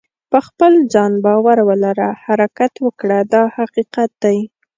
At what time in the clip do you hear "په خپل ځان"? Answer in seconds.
0.31-1.13